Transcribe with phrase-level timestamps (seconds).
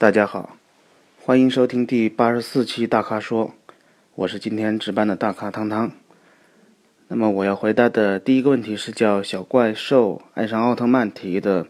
[0.00, 0.56] 大家好，
[1.20, 3.52] 欢迎收听第八十四期大咖说，
[4.14, 5.90] 我是今天值班的大咖汤汤。
[7.08, 11.66] 那么我要回答的第一个问题是叫小怪兽爱上奥特曼提的，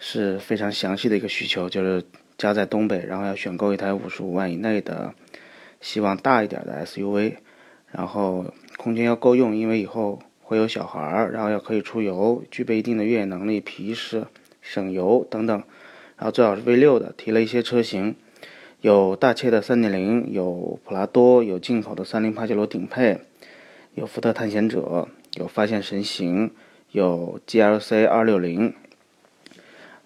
[0.00, 2.02] 是非常详细的一个需求，就是
[2.36, 5.14] 家在东北，然后要选购一台五十五万以内的，
[5.80, 7.36] 希望大一点的 SUV，
[7.92, 14.26] 然后空间要够用，因为以后会有小孩儿，然后要可以出游，具备一定的越野能力、皮实、
[14.60, 15.62] 省油等等。
[16.20, 18.14] 然后最好是 V 六的，提了一些车型，
[18.82, 23.20] 有大切的3.0，有普拉多，有进口的三菱帕杰罗顶配，
[23.94, 26.50] 有福特探险者，有发现神行，
[26.92, 28.74] 有 GLC 260。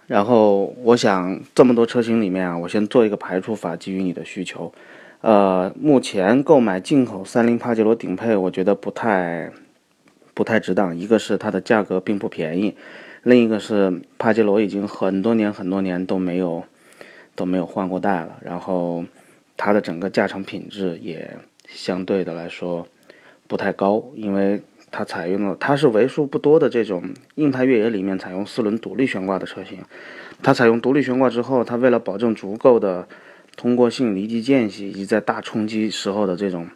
[0.06, 4.73] 然后我想这么多车型里面啊，我先做一个排除法，基于你的需求。
[5.20, 9.51] 呃，目前购买进口三菱帕杰罗顶配，我觉得不太
[10.33, 12.77] 不太值当，一个是它的价格并不便宜。
[13.24, 16.62] 另一个是帕杰罗已经很多年很多年都没有
[17.34, 19.02] 都没有换过代了，然后
[19.56, 22.86] 它的整个驾乘品质也相对的来说
[23.48, 27.03] 不太高，因为它采用了它是为数不多的这种
[27.36, 29.78] 硬派越野里面采用四轮独立悬挂的车型，
[30.42, 33.09] 它采用独立悬挂之后，它为了保证足够的
[33.56, 36.69] 通过性、离地间隙以及在大冲击时候的这种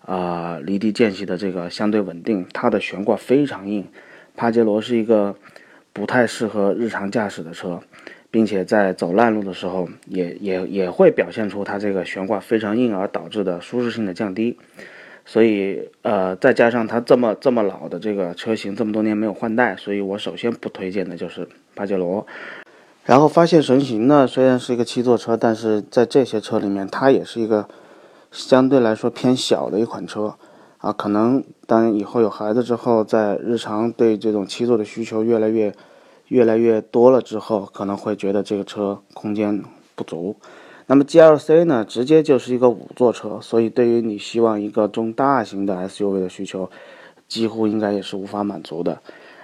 [0.00, 3.86] 啊离地间隙的这个相对稳定，它的悬挂非常硬，
[4.34, 5.36] 帕杰罗是一个。
[5.92, 7.80] 不太适合日常驾驶的车，
[8.30, 14.56] 并且在走烂路的时候，也也也会表现出它这个悬挂非常硬而导致的舒适性的降低。
[15.26, 22.26] 所以，呃，再加上它这么这么老的这个车型，这么多年没有换代，所以我首先不推荐的就是帕杰罗。
[23.04, 27.68] 然后发现神行呢，虽然是一个七座车，但是在这些车里面，它也是一个
[28.32, 30.34] 相对来说偏小的一款车。
[30.80, 35.74] 啊，可能当以后有孩子之后，在日常对这种七座的需求越来越、
[36.28, 39.62] 越来越多了之后，可能会觉得这个车空间
[39.94, 40.36] 不足。
[40.86, 46.70] 那么 GLC 呢，直接就是一个五座车，所以对于你希望一个中大型的 SUV 的需求，
[47.28, 49.00] 几乎应该也是无法满足的。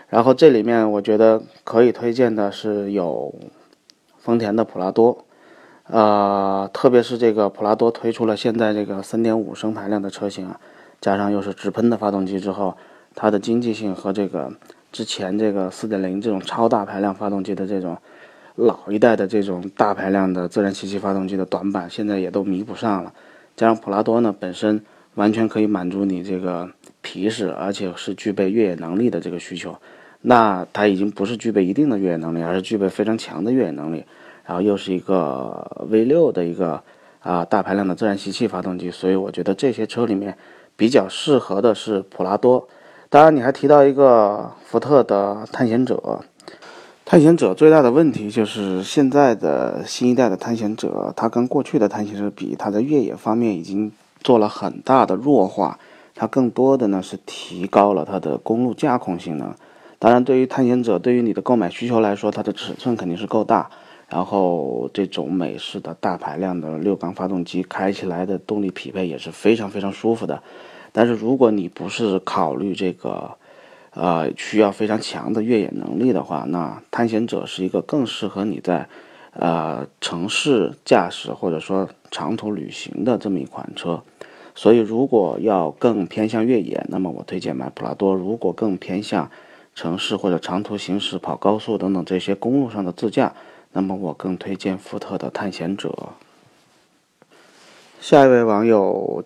[0.08, 3.34] 然后这里面我觉得可以推荐的是有
[4.19, 5.26] 丰田的普拉多，
[5.88, 10.58] 呃，特别是这个普拉多推出了现在这个3.5升排量的车型啊。
[11.00, 12.76] 加上又是直喷的发动机之后，
[13.14, 14.52] 它的经济性和这个
[14.92, 17.98] 之前这个4.0这种超大排量发动机的这种
[18.54, 23.12] 老一代的这种大排量的自然吸气发动机的短板，现在也都弥补上了。
[23.54, 24.82] 加上普拉多呢，本身
[25.14, 26.70] 完全可以满足你这个
[27.02, 29.76] 皮实，而且是具备越野能力的这个需求。
[30.22, 34.04] 那它已经不是具备一定的越野能力，而是具备非常强的越野能力。
[34.44, 36.82] 然后又是一个 V6 的一个
[37.20, 40.36] 啊大排量的自然吸气发动机，所以我觉得这些车里面。
[40.76, 42.69] 比较适合的是普拉多，
[43.09, 46.20] 当然你还提到一个福特的探险者。
[47.04, 55.78] 探险者最大的问题就是现在的新一代的探险者，它跟过去的探险者比，它在越野方面已经做了很大的弱化。
[56.16, 59.54] 它更多的呢是提高了它的公路驾控性能。
[59.98, 63.70] 当然，对于探险者，对于你的购买需求来说，它的尺寸肯定是够大。
[64.09, 70.43] 然后这种美式的大排量的六缸发动机开起来的动力匹配也是非常非常舒服的，
[70.93, 73.33] 但是如果你不是考虑这个，
[73.91, 78.89] 呃，需要非常强的越野能力的话，那探险者是一个更适合你在，
[79.33, 84.03] 呃，城市驾驶或者说长途旅行的这么一款车。
[84.55, 89.31] 所以如果要更偏向越野，那么我推荐买普拉多；如果更偏向
[89.75, 93.34] 城市或者长途行驶、跑高速等等这些公路上的自驾。
[93.76, 96.09] 那么我更推荐福特的探险者。
[98.00, 99.22] 下一位网友，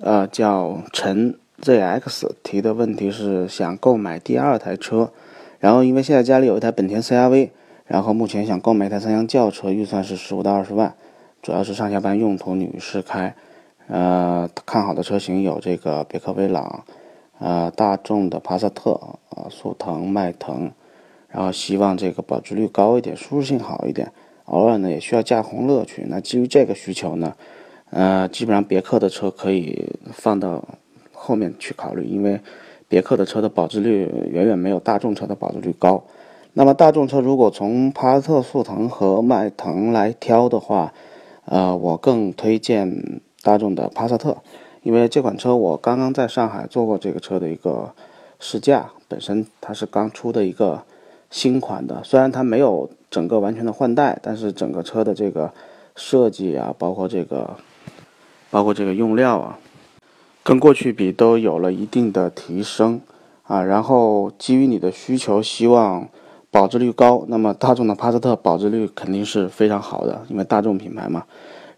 [0.00, 5.10] 呃，叫陈 ZX 提的问题是想购买第二台车，
[5.58, 7.50] 然后因为现在家里有一台本田 CRV，
[7.84, 10.94] 然后目前想购买一台三厢轿车，预算是十五到二十万，
[11.42, 13.34] 主要是上下班用途，女士开。
[13.88, 16.84] 呃，看好的车型有这个别克威朗，
[17.40, 18.92] 呃，大众的帕萨特，
[19.30, 20.70] 啊，速腾、迈腾。
[21.32, 24.10] 然后希望这个保值率高一点，舒适性好一点，
[24.46, 26.04] 偶尔呢也需要驾控乐趣。
[26.08, 27.36] 那基于这个需求呢，
[27.90, 30.64] 呃，基本上别克的车可以放到
[31.12, 32.40] 后面去考虑，因为
[32.88, 36.02] 别克的车的保值率远远没有大众车的保值率高。
[36.54, 40.92] 那么大众车如果从帕萨特、速腾和迈腾来挑的话，
[41.44, 44.38] 呃，我更推荐大众的帕萨特，
[44.82, 47.94] 因为这款车我刚刚在上海做过这个车的一个
[48.40, 50.82] 试驾，本身它是刚出的一个。
[51.30, 55.52] 新款的，虽然它没有整个完全的换代，但是整个车的这个
[55.94, 57.56] 设计啊，包括这个，
[58.50, 59.58] 包括这个用料啊，
[60.42, 63.00] 跟过去比都有了一定的提升
[63.44, 63.62] 啊。
[63.62, 66.08] 然后基于你的需求，希望
[66.50, 71.24] 保值率高，那么大众的帕萨特保值率肯定是非常好的，因为大众品牌嘛。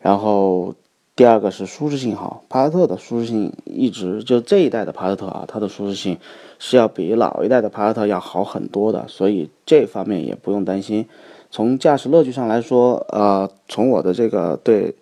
[0.01, 0.75] 然后
[1.15, 6.19] 第二个是舒适性好，帕萨特的舒适性一直就这一代的帕萨特啊，它的舒适性
[6.59, 11.07] 是要比老一代的帕萨特要好很多的，所以这方面也不用担心。
[11.51, 14.95] 从驾驶乐趣上来说，呃，从我的这个对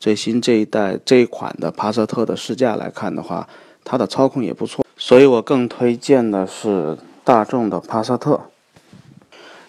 [0.00, 3.46] 最新这一代这一款的帕萨特的试驾来看的话，
[3.84, 8.40] 它的操控也不错，所以我更推荐的是大众的帕萨特。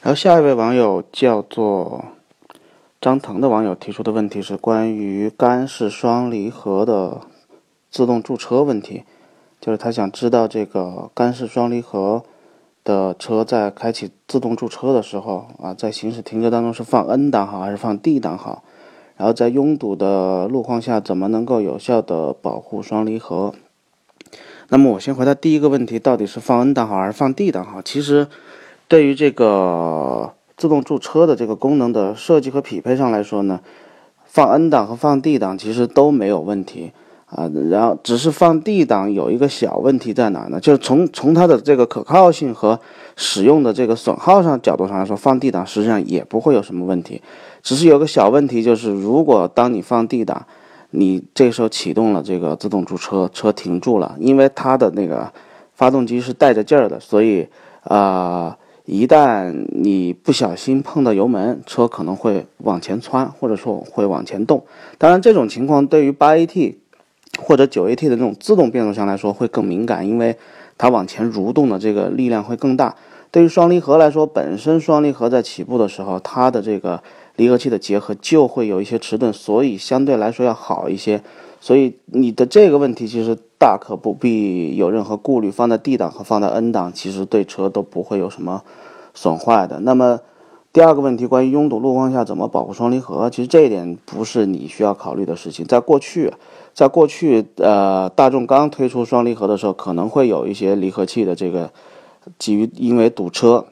[0.01, 2.05] 然后下一位网友叫做
[3.01, 7.21] 张腾的网友提出的问题是关于干式双离合的
[7.89, 9.03] 自动驻车问题，
[9.61, 12.25] 就是他想知道这个干式双离合
[12.83, 18.63] 的车在开启自动驻车的时候啊，在行驶停车当中是放 N 档好还是放 D 档好？
[19.15, 23.53] 然后在拥堵的路况下怎么能够有效的保护双离合？
[24.67, 27.81] 那么我先回答第一个问题，到底是放 N 档好还是放 D 档好？
[27.81, 28.27] 其实。
[28.87, 33.61] 对于这个自动驻车的这个功能的设计和匹配上来说呢，
[34.25, 36.91] 放 N 档和放 D 档其实都没有问题
[37.27, 37.49] 啊。
[37.69, 40.59] 然后只是放 D 档有一个小问题在哪呢？
[40.59, 42.77] 就是从从它的这个可靠性和
[43.15, 47.21] 使用的这个损耗上角度上来说，放 D 档实际上也不会有什么问题。
[47.63, 50.45] 只是有个小问题，就是如果当你放 D 档，
[50.89, 55.31] 你这时候启动了这个自动驻车，车停住了，因为它的那个
[55.73, 57.47] 发动机是带着劲儿的，所以
[57.83, 58.57] 啊。
[58.91, 64.65] 一旦你不小心碰到油门，车可能会往前窜，或者说会往前动。
[64.97, 66.73] 当然，这种情况对于八 AT
[67.39, 70.35] 或者九 AT 的这种自动变速箱来说会更敏感，因为
[70.75, 72.95] 它往前蠕动的这个力量会更大。
[73.29, 77.03] 对于双离合来说，本身双离合在起步的时候，它的这个
[77.35, 81.21] 离合器的结合就会有一些迟钝，所以相对来说要好一些。
[81.61, 88.63] 所以你的这个问题其实大可不必有任何顾虑，放在 D 档和放在 N 档，其实对车都不会有什么
[89.13, 89.81] 损坏的。
[89.81, 90.21] 那么
[90.71, 95.65] 第二个问题，关于拥堵路况下怎么保护双离合，其实这一点不是你需要考虑的事情。
[95.65, 96.31] 在过去，
[96.73, 101.69] 在过去，呃，大众刚推出双离合的时候，可能会有一些离合器的这个
[102.37, 103.65] 基于因为堵车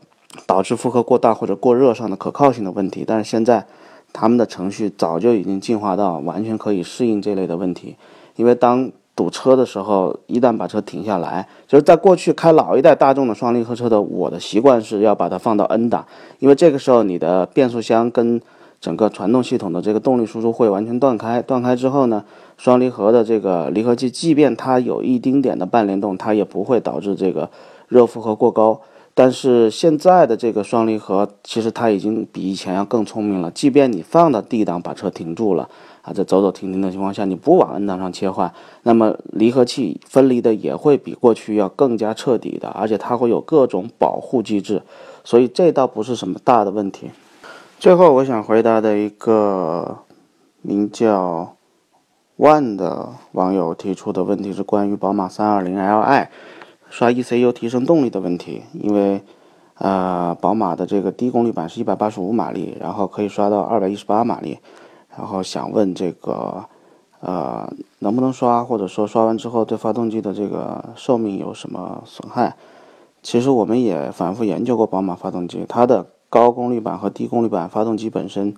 [0.46, 3.66] 导致负荷过大或者过热上的可靠性的问题，但是现在。
[4.20, 7.96] 他们的程序早就已经进化到完全可以适应这类的问题，
[8.36, 16.04] 因为当堵车的时候，一旦把车停下来，就是在过去开老一代大众的双离合车的，我的习惯是要把它放到 N 档，
[16.40, 18.42] 因为这个时候你的变速箱跟
[18.82, 22.24] 整个传动系统的这个动力输出会完全断开，断开之后呢，
[22.58, 27.52] 双离合的这个离合器，即便它有一丁点的半联动，它也不会导致这个
[27.88, 28.82] 热负荷过高。
[29.20, 33.50] 但是现在的这个双离合，其实它已经比以前要更聪明了。
[33.50, 35.68] 即便你放到 D 档把车停住了
[36.04, 38.54] 啊，在走走停停的情况下，你不往 N 档上切换，
[38.84, 44.84] 那么离合器分离的也会比过去要更加彻底的，而且它会有各种保护机制，
[45.24, 47.10] 所以这倒不是什么大的问题。
[47.80, 49.98] 最后，我想回答的一个
[50.62, 51.56] 名叫
[52.38, 56.28] One 的网友提出的问题是关于宝马 320Li。
[56.90, 59.22] 刷 ECU 提升动力的问题，因为，
[59.76, 64.60] 呃，宝马的这个低功率版是一百八十五马力，然后可以刷到二百一十八马力，
[65.18, 66.66] 然后想问这个，
[67.20, 72.56] 呃，能不能刷，或者说刷完之后对发动机的这个寿命有什么损害？
[73.22, 78.56] 其实我们也反复研究过宝马发动机，它的高功率版和低功率版发动机本身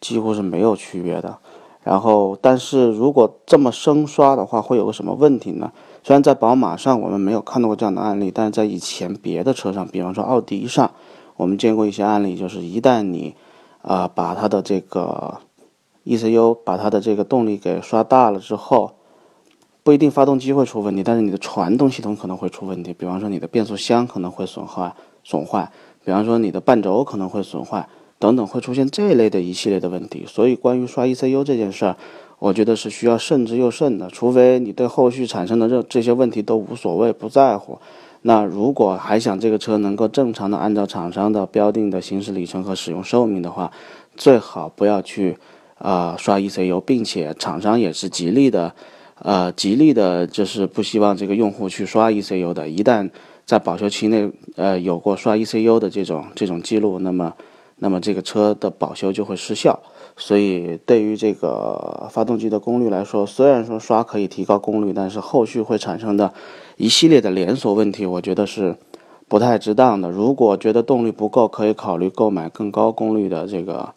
[0.00, 1.38] 几乎是没有区别的。
[1.82, 5.70] 然后，但是如果这么生刷的话，会有个什么问题呢？
[6.06, 10.90] 虽然在宝马上我们没有看到过这样的案例，但是在以前别的车上，比方说奥迪上，
[11.38, 13.34] 我们见过一些案例，就是一旦你，
[13.80, 15.38] 啊，把它的这个
[16.04, 18.92] ECU 把它的这个动力给刷大了之后，
[19.82, 25.72] 不一定发动机会出问题，但是你的传动系统可能会出问题，比方说你的变速箱可能会损坏损坏，
[26.04, 27.88] 比方说你的半轴可能会损坏。
[28.16, 31.96] 等等会出现这一类的一系列的问题，所以关于刷 ECU 这件事儿，
[32.38, 34.08] 我觉得是需要慎之又慎的。
[34.10, 37.78] 除非你对后续产生的这这些问题都无所谓、不在乎，
[38.22, 43.70] 那如果还想这个车能够正常的按照厂商的标定的行驶里程和使用寿命的话，
[44.16, 45.36] 最好不要去
[45.78, 48.74] 啊刷 ECU，并且厂商也是极力的，
[49.20, 52.68] 呃极力的就是不希望这个用户去刷 ECU 的。
[52.68, 53.08] 一旦
[53.46, 57.32] 在保修期内呃有过刷 ECU 的这种这种记录，那么。
[57.76, 59.80] 那么这个车的保修就会失效，
[60.16, 66.32] 所以对于这个发动机的功率来说，虽然说刷可以提高功率，但是后续会产生的
[66.76, 68.76] 一系列的连锁问题，我觉得是
[69.28, 70.10] 不太值当的。
[70.10, 73.92] 如果觉得动力不够，可以考虑购买更高功率的这个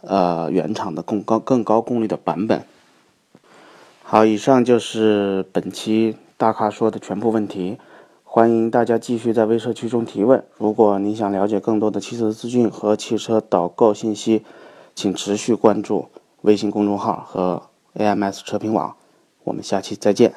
[0.00, 2.62] 呃原厂的更高更高功率的版本。
[4.02, 7.76] 好，以上就是本期大咖说的全部问题。
[8.30, 10.44] 欢迎大家继续在微社区中提问。
[10.58, 14.44] 如果你想了解更多的汽车资讯和汽车导购信息，
[14.94, 16.08] 请持续关注
[16.42, 17.62] 微信公众号和
[17.94, 18.94] AMS 车评网。
[19.44, 20.34] 我们下期再见。